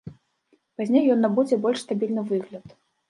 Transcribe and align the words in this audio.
Пазней 0.79 1.05
ён 1.15 1.21
набудзе 1.25 1.59
больш 1.67 1.85
стабільны 1.85 2.21
выгляд. 2.33 2.65